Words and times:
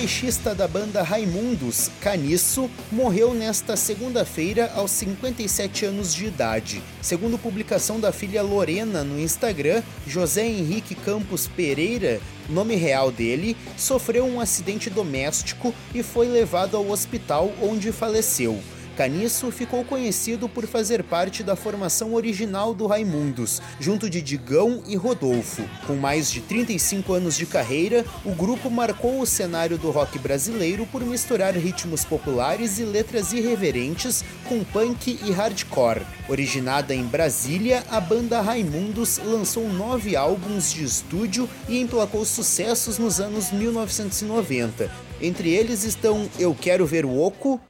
baixista 0.00 0.54
da 0.54 0.66
banda 0.66 1.02
Raimundos, 1.02 1.90
Caniço, 2.00 2.70
morreu 2.90 3.34
nesta 3.34 3.76
segunda-feira 3.76 4.72
aos 4.74 4.92
57 4.92 5.84
anos 5.84 6.14
de 6.14 6.24
idade. 6.24 6.82
Segundo 7.02 7.36
publicação 7.36 8.00
da 8.00 8.10
filha 8.10 8.42
Lorena 8.42 9.04
no 9.04 9.20
Instagram, 9.20 9.82
José 10.06 10.46
Henrique 10.46 10.94
Campos 10.94 11.46
Pereira, 11.46 12.18
nome 12.48 12.76
real 12.76 13.12
dele, 13.12 13.54
sofreu 13.76 14.24
um 14.24 14.40
acidente 14.40 14.88
doméstico 14.88 15.74
e 15.94 16.02
foi 16.02 16.28
levado 16.28 16.78
ao 16.78 16.88
hospital 16.88 17.52
onde 17.60 17.92
faleceu. 17.92 18.58
Caniço 19.00 19.50
ficou 19.50 19.82
conhecido 19.82 20.46
por 20.46 20.66
fazer 20.66 21.02
parte 21.02 21.42
da 21.42 21.56
formação 21.56 22.12
original 22.12 22.74
do 22.74 22.86
Raimundos, 22.86 23.62
junto 23.80 24.10
de 24.10 24.20
Digão 24.20 24.82
e 24.86 24.94
Rodolfo. 24.94 25.62
Com 25.86 25.94
mais 25.96 26.30
de 26.30 26.42
35 26.42 27.14
anos 27.14 27.34
de 27.34 27.46
carreira, 27.46 28.04
o 28.26 28.32
grupo 28.32 28.68
marcou 28.68 29.18
o 29.18 29.26
cenário 29.26 29.78
do 29.78 29.90
rock 29.90 30.18
brasileiro 30.18 30.84
por 30.84 31.00
misturar 31.00 31.54
ritmos 31.54 32.04
populares 32.04 32.78
e 32.78 32.82
letras 32.82 33.32
irreverentes 33.32 34.22
com 34.46 34.62
punk 34.62 35.18
e 35.24 35.32
hardcore. 35.32 36.04
Originada 36.28 36.94
em 36.94 37.02
Brasília, 37.02 37.82
a 37.90 38.02
banda 38.02 38.42
Raimundos 38.42 39.16
lançou 39.24 39.66
nove 39.66 40.14
álbuns 40.14 40.70
de 40.70 40.84
estúdio 40.84 41.48
e 41.66 41.80
emplacou 41.80 42.22
sucessos 42.26 42.98
nos 42.98 43.18
anos 43.18 43.50
1990. 43.50 44.90
Entre 45.22 45.50
eles 45.50 45.84
estão 45.84 46.28
Eu 46.38 46.54
Quero 46.54 46.86
Ver 46.86 47.04
o 47.04 47.18
Oco, 47.18 47.60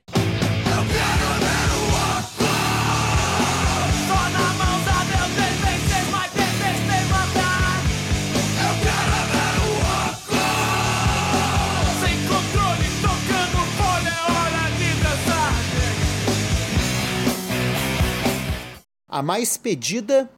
A 19.20 19.22
mais 19.22 19.58
pedida. 19.58 20.30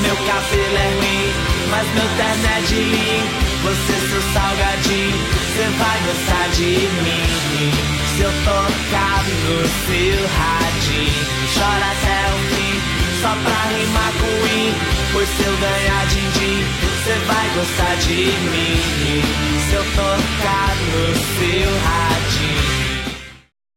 Meu 0.00 0.16
cabelo 0.16 0.76
é 0.78 0.88
ruim, 0.96 1.68
mas 1.68 1.86
meu 1.92 2.08
terno 2.16 2.46
é 2.46 2.60
de 2.62 2.74
mim. 2.76 3.20
Você 3.62 3.92
seu 4.08 4.22
salgadinho, 4.32 5.18
você 5.36 5.64
vai 5.76 5.98
gostar 6.00 6.48
de 6.56 6.80
mim. 7.04 7.68
Se 8.16 8.22
eu 8.22 8.32
tocar 8.42 9.22
no 9.22 9.60
seu 9.84 10.16
radinho, 10.32 11.24
chora 11.52 11.88
até 11.92 12.18
o 12.32 12.38
fim, 12.56 12.74
só 13.20 13.32
pra 13.44 13.60
rimar 13.76 14.12
com 14.12 14.34
i. 14.46 14.72
Pois 15.12 15.28
se 15.28 15.42
eu 15.42 15.56
ganhar 15.58 16.06
din-din, 16.06 16.64
você 16.88 17.14
vai 17.26 17.46
gostar 17.54 17.96
de 17.96 18.32
mim. 18.48 19.20
Se 19.68 19.74
eu 19.74 19.84
tocar 19.94 20.74
no 20.88 21.04
seu 21.36 21.70
radinho. 21.84 23.16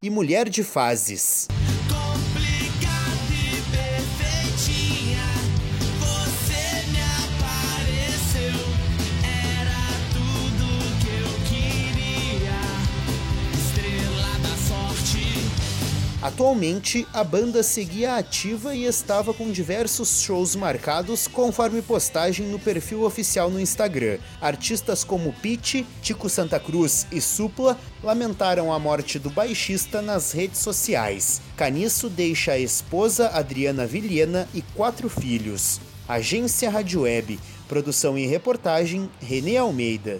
E 0.02 0.10
mulher 0.10 0.48
de 0.48 0.64
fases. 0.64 1.50
Atualmente, 16.22 17.08
a 17.14 17.23
banda 17.23 17.64
seguia 17.64 18.17
ativa 18.17 18.75
e 18.75 18.84
estava 18.84 19.34
com 19.34 19.50
diversos 19.50 20.22
shows 20.22 20.53
marcados 20.53 21.28
conforme 21.28 21.81
postagem 21.81 22.45
no 22.48 22.59
perfil 22.59 23.03
oficial 23.03 23.50
no 23.50 23.58
Instagram. 23.58 24.17
Artistas 24.42 25.06
como 25.06 25.31
Pete, 25.42 25.88
Tico 26.02 26.28
Santa 26.28 26.59
Cruz 26.59 27.08
e 27.09 27.22
Supla 27.22 27.80
lamentaram 28.04 28.73
a 28.73 28.77
morte 28.77 29.17
do 29.17 29.30
baixista 29.30 30.02
nas 30.02 30.33
redes 30.33 30.60
sociais. 30.60 31.42
Caniço 31.55 32.10
deixa 32.10 32.52
a 32.52 32.60
esposa 32.60 33.30
Adriana 33.30 33.88
Vilhena 33.88 34.45
e 34.54 34.61
quatro 34.61 35.08
filhos. 35.08 35.80
Agência 36.05 36.70
Rádio 36.70 37.02
Web, 37.02 37.39
produção 37.66 38.17
e 38.17 38.27
reportagem 38.27 39.10
Renê 39.22 39.55
Almeida. 39.55 40.20